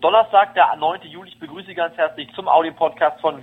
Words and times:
Donnerstag, 0.00 0.54
der 0.54 0.74
9. 0.76 1.02
Juli. 1.02 1.28
Ich 1.28 1.38
begrüße 1.38 1.68
Sie 1.68 1.74
ganz 1.74 1.96
herzlich 1.96 2.32
zum 2.34 2.48
Audio-Podcast 2.48 3.20
von 3.20 3.42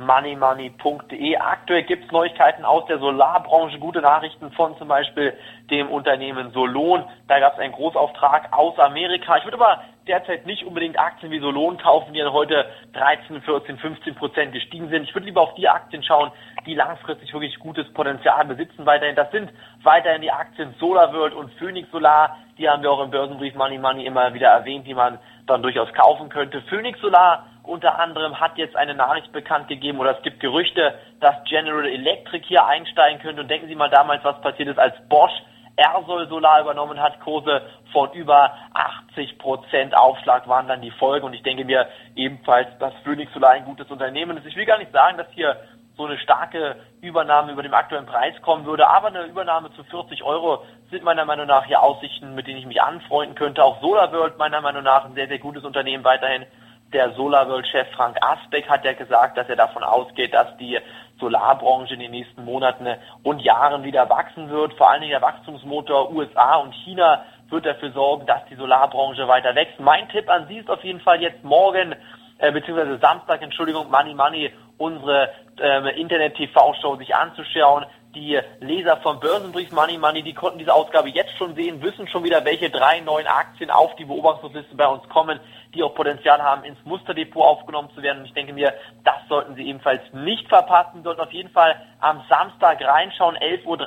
www.moneymoney.de. 0.00 1.36
Aktuell 1.36 1.82
gibt 1.84 2.04
es 2.04 2.10
Neuigkeiten 2.10 2.64
aus 2.64 2.86
der 2.86 2.98
Solarbranche, 2.98 3.78
gute 3.78 4.00
Nachrichten 4.00 4.50
von 4.52 4.76
zum 4.78 4.88
Beispiel 4.88 5.34
dem 5.70 5.88
Unternehmen 5.88 6.50
Solon. 6.52 7.04
Da 7.28 7.38
gab 7.38 7.54
es 7.54 7.58
einen 7.58 7.72
Großauftrag 7.72 8.52
aus 8.52 8.78
Amerika. 8.78 9.36
Ich 9.36 9.44
würde 9.44 9.56
aber 9.56 9.82
derzeit 10.06 10.46
nicht 10.46 10.64
unbedingt 10.64 10.98
Aktien 10.98 11.30
wie 11.30 11.38
Solon 11.38 11.78
kaufen, 11.78 12.12
die 12.12 12.20
dann 12.20 12.32
heute 12.32 12.66
13, 12.94 13.42
14, 13.42 13.78
15 13.78 14.14
Prozent 14.14 14.52
gestiegen 14.52 14.88
sind. 14.88 15.04
Ich 15.04 15.14
würde 15.14 15.26
lieber 15.26 15.42
auf 15.42 15.54
die 15.54 15.68
Aktien 15.68 16.02
schauen, 16.02 16.32
die 16.66 16.74
langfristig 16.74 17.32
wirklich 17.32 17.58
gutes 17.58 17.90
Potenzial 17.92 18.44
besitzen 18.46 18.86
weiterhin. 18.86 19.16
Das 19.16 19.30
sind 19.30 19.50
weiterhin 19.82 20.22
die 20.22 20.32
Aktien 20.32 20.74
SolarWorld 20.78 21.34
und 21.34 21.52
Phoenix 21.54 21.90
Solar. 21.90 22.36
Die 22.58 22.68
haben 22.68 22.82
wir 22.82 22.90
auch 22.90 23.02
im 23.02 23.10
Börsenbrief 23.10 23.54
Money 23.54 23.78
Money 23.78 24.04
immer 24.04 24.34
wieder 24.34 24.48
erwähnt, 24.48 24.86
die 24.86 24.94
man 24.94 25.18
dann 25.46 25.62
durchaus 25.62 25.92
kaufen 25.94 26.28
könnte. 26.28 26.60
Phoenix 26.62 27.00
Solar 27.00 27.46
unter 27.70 27.98
anderem 28.00 28.40
hat 28.40 28.58
jetzt 28.58 28.74
eine 28.74 28.94
Nachricht 28.94 29.32
bekannt 29.32 29.68
gegeben 29.68 30.00
oder 30.00 30.16
es 30.16 30.22
gibt 30.22 30.40
Gerüchte, 30.40 30.94
dass 31.20 31.36
General 31.44 31.86
Electric 31.86 32.44
hier 32.46 32.66
einsteigen 32.66 33.20
könnte. 33.20 33.42
Und 33.42 33.48
denken 33.48 33.68
Sie 33.68 33.76
mal 33.76 33.88
damals, 33.88 34.24
was 34.24 34.40
passiert 34.40 34.68
ist, 34.68 34.78
als 34.78 34.94
Bosch 35.08 35.32
Airsoll 35.76 36.28
Solar 36.28 36.60
übernommen 36.60 37.00
hat, 37.00 37.20
Kurse 37.20 37.62
von 37.92 38.12
über 38.12 38.52
80 38.74 39.38
Prozent 39.38 39.96
Aufschlag 39.96 40.48
waren 40.48 40.66
dann 40.66 40.82
die 40.82 40.90
Folge. 40.90 41.24
Und 41.24 41.32
ich 41.32 41.42
denke 41.42 41.64
mir 41.64 41.86
ebenfalls, 42.16 42.68
dass 42.80 42.92
Phoenix 43.04 43.32
Solar 43.32 43.52
ein 43.52 43.64
gutes 43.64 43.88
Unternehmen 43.88 44.36
ist. 44.36 44.46
Ich 44.46 44.56
will 44.56 44.66
gar 44.66 44.78
nicht 44.78 44.92
sagen, 44.92 45.16
dass 45.16 45.30
hier 45.30 45.56
so 45.96 46.06
eine 46.06 46.18
starke 46.18 46.76
Übernahme 47.02 47.52
über 47.52 47.62
dem 47.62 47.74
aktuellen 47.74 48.06
Preis 48.06 48.34
kommen 48.42 48.64
würde. 48.66 48.88
Aber 48.88 49.08
eine 49.08 49.24
Übernahme 49.24 49.70
zu 49.74 49.84
40 49.84 50.22
Euro 50.24 50.64
sind 50.90 51.04
meiner 51.04 51.24
Meinung 51.24 51.46
nach 51.46 51.66
hier 51.66 51.82
Aussichten, 51.82 52.34
mit 52.34 52.46
denen 52.46 52.58
ich 52.58 52.66
mich 52.66 52.82
anfreunden 52.82 53.36
könnte. 53.36 53.62
Auch 53.62 53.80
SolarWorld 53.80 54.38
meiner 54.38 54.60
Meinung 54.60 54.82
nach 54.82 55.04
ein 55.04 55.14
sehr, 55.14 55.28
sehr 55.28 55.38
gutes 55.38 55.64
Unternehmen 55.64 56.02
weiterhin. 56.02 56.46
Der 56.92 57.12
SolarWorld-Chef 57.12 57.88
Frank 57.92 58.16
Asbeck 58.20 58.68
hat 58.68 58.84
ja 58.84 58.92
gesagt, 58.92 59.38
dass 59.38 59.48
er 59.48 59.56
davon 59.56 59.84
ausgeht, 59.84 60.34
dass 60.34 60.56
die 60.56 60.78
Solarbranche 61.20 61.94
in 61.94 62.00
den 62.00 62.10
nächsten 62.10 62.44
Monaten 62.44 62.88
und 63.22 63.40
Jahren 63.40 63.84
wieder 63.84 64.08
wachsen 64.08 64.50
wird. 64.50 64.74
Vor 64.74 64.90
allen 64.90 65.02
Dingen 65.02 65.12
der 65.12 65.22
Wachstumsmotor 65.22 66.10
USA 66.10 66.56
und 66.56 66.74
China 66.74 67.24
wird 67.48 67.66
dafür 67.66 67.92
sorgen, 67.92 68.26
dass 68.26 68.44
die 68.50 68.56
Solarbranche 68.56 69.28
weiter 69.28 69.54
wächst. 69.54 69.78
Mein 69.78 70.08
Tipp 70.08 70.28
an 70.28 70.46
Sie 70.48 70.58
ist 70.58 70.70
auf 70.70 70.82
jeden 70.82 71.00
Fall 71.00 71.22
jetzt 71.22 71.44
morgen 71.44 71.94
äh, 72.38 72.50
beziehungsweise 72.52 72.98
Samstag, 72.98 73.42
Entschuldigung, 73.42 73.90
Money 73.90 74.14
Money, 74.14 74.50
unsere 74.78 75.30
äh, 75.60 76.00
Internet-TV-Show 76.00 76.96
sich 76.96 77.14
anzuschauen. 77.14 77.84
Die 78.14 78.38
Leser 78.58 78.98
vom 78.98 79.18
Börsenbrief 79.20 79.70
Money 79.70 79.96
Money, 79.96 80.24
die 80.24 80.34
konnten 80.34 80.58
diese 80.58 80.74
Ausgabe 80.74 81.10
jetzt 81.10 81.30
schon 81.38 81.54
sehen, 81.54 81.80
wissen 81.80 82.08
schon 82.08 82.24
wieder, 82.24 82.44
welche 82.44 82.68
drei 82.68 82.98
neuen 82.98 83.28
Aktien 83.28 83.70
auf 83.70 83.94
die 83.94 84.04
Beobachtungsliste 84.04 84.74
bei 84.74 84.88
uns 84.88 85.08
kommen, 85.08 85.38
die 85.74 85.84
auch 85.84 85.94
Potenzial 85.94 86.42
haben, 86.42 86.64
ins 86.64 86.84
Musterdepot 86.84 87.44
aufgenommen 87.44 87.88
zu 87.94 88.02
werden. 88.02 88.18
Und 88.18 88.26
ich 88.26 88.34
denke 88.34 88.52
mir, 88.52 88.74
das 89.04 89.14
sollten 89.28 89.54
Sie 89.54 89.62
ebenfalls 89.62 90.02
nicht 90.12 90.48
verpassen, 90.48 91.04
sollten 91.04 91.20
auf 91.20 91.32
jeden 91.32 91.50
Fall 91.50 91.80
am 92.00 92.24
Samstag 92.28 92.82
reinschauen, 92.82 93.36
11.30 93.36 93.66
Uhr, 93.66 93.78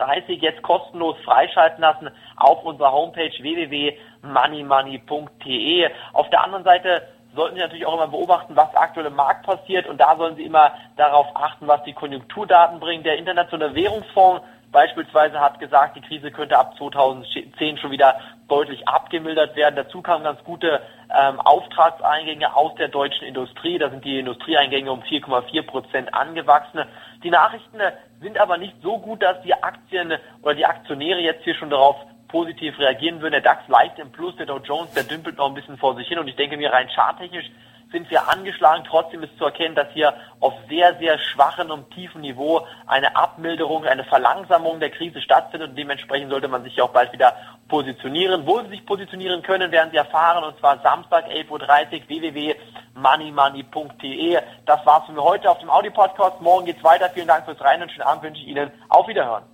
jetzt 0.41 0.61
kostenlos 0.61 1.17
freischalten 1.25 1.81
lassen 1.81 2.09
auf 2.37 2.63
unserer 2.63 2.93
Homepage 2.93 3.33
www.moneymoney.de. 3.41 5.89
Auf 6.13 6.29
der 6.29 6.45
anderen 6.45 6.63
Seite 6.63 7.09
sollten 7.35 7.55
Sie 7.55 7.61
natürlich 7.61 7.85
auch 7.85 7.95
immer 7.95 8.07
beobachten, 8.07 8.55
was 8.55 8.75
aktuell 8.75 9.07
im 9.07 9.15
Markt 9.15 9.45
passiert 9.45 9.87
und 9.87 9.99
da 9.99 10.15
sollen 10.15 10.35
Sie 10.35 10.43
immer 10.43 10.71
darauf 10.97 11.27
achten, 11.35 11.67
was 11.67 11.83
die 11.83 11.93
Konjunkturdaten 11.93 12.79
bringen. 12.79 13.03
Der 13.03 13.17
Internationale 13.17 13.75
Währungsfonds 13.75 14.41
beispielsweise 14.73 15.39
hat 15.39 15.59
gesagt, 15.59 15.95
die 15.95 16.01
Krise 16.01 16.31
könnte 16.31 16.57
ab 16.57 16.75
2010 16.77 17.77
schon 17.77 17.91
wieder 17.91 18.19
deutlich 18.49 18.85
abgemildert 18.87 19.55
werden. 19.55 19.75
Dazu 19.75 20.01
kamen 20.01 20.25
ganz 20.25 20.43
gute 20.43 20.81
ähm, 21.17 21.39
Auftragseingänge 21.39 22.53
aus 22.53 22.75
der 22.75 22.89
deutschen 22.89 23.25
Industrie. 23.25 23.77
Da 23.77 23.89
sind 23.89 24.03
die 24.03 24.19
Industrieeingänge 24.19 24.91
um 24.91 25.01
4,4 25.01 25.61
Prozent 25.61 26.13
angewachsen. 26.13 26.81
Die 27.23 27.29
Nachrichten 27.29 27.79
sind 28.21 28.37
aber 28.39 28.57
nicht 28.57 28.75
so 28.81 28.99
gut, 28.99 29.21
dass 29.21 29.41
die 29.43 29.53
Aktien 29.53 30.13
oder 30.41 30.55
die 30.55 30.65
Aktionäre 30.65 31.19
jetzt 31.19 31.43
hier 31.43 31.55
schon 31.55 31.69
darauf 31.69 31.95
positiv 32.33 32.77
reagieren 32.79 33.21
würden. 33.21 33.33
Der 33.33 33.41
DAX 33.41 33.67
leicht 33.67 33.99
im 33.99 34.11
Plus, 34.11 34.35
der 34.35 34.47
Dow 34.47 34.57
Jones, 34.57 34.91
der 34.93 35.03
dümpelt 35.03 35.37
noch 35.37 35.47
ein 35.47 35.53
bisschen 35.53 35.77
vor 35.77 35.95
sich 35.95 36.07
hin 36.07 36.17
und 36.17 36.27
ich 36.27 36.35
denke 36.35 36.57
mir 36.57 36.73
rein 36.73 36.89
charttechnisch 36.89 37.51
sind 37.93 38.09
wir 38.09 38.27
angeschlagen. 38.27 38.83
Trotzdem 38.89 39.23
ist 39.23 39.37
zu 39.37 39.45
erkennen, 39.45 39.75
dass 39.75 39.87
hier 39.93 40.13
auf 40.39 40.53
sehr, 40.67 40.97
sehr 40.97 41.19
schwachem 41.19 41.69
und 41.69 41.91
tiefem 41.91 42.21
Niveau 42.21 42.65
eine 42.87 43.15
Abmilderung, 43.15 43.85
eine 43.85 44.03
Verlangsamung 44.03 44.79
der 44.79 44.89
Krise 44.89 45.21
stattfindet 45.21 45.69
und 45.69 45.75
dementsprechend 45.77 46.31
sollte 46.31 46.47
man 46.47 46.63
sich 46.63 46.81
auch 46.81 46.89
bald 46.89 47.13
wieder 47.13 47.35
positionieren. 47.67 48.47
Wo 48.47 48.61
Sie 48.61 48.69
sich 48.69 48.83
positionieren 48.85 49.43
können, 49.43 49.71
werden 49.71 49.91
Sie 49.91 49.97
erfahren 49.97 50.43
und 50.43 50.57
zwar 50.57 50.79
Samstag 50.81 51.29
11.30 51.29 51.51
Uhr 51.51 51.59
www.moneymoney.de. 52.07 54.39
Das 54.65 54.83
war's 54.87 55.05
für 55.05 55.23
heute 55.23 55.51
auf 55.51 55.59
dem 55.59 55.69
Audio-Podcast. 55.69 56.41
Morgen 56.41 56.65
geht's 56.65 56.83
weiter. 56.83 57.11
Vielen 57.11 57.27
Dank 57.27 57.45
fürs 57.45 57.61
Rein 57.61 57.83
und 57.83 57.91
schönen 57.91 58.07
Abend 58.07 58.23
wünsche 58.23 58.41
ich 58.41 58.47
Ihnen. 58.47 58.71
Auf 58.89 59.07
Wiederhören. 59.07 59.52